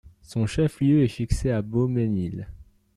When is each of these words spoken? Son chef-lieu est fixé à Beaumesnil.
Son 0.23 0.47
chef-lieu 0.47 1.03
est 1.03 1.07
fixé 1.07 1.51
à 1.51 1.61
Beaumesnil. 1.61 2.47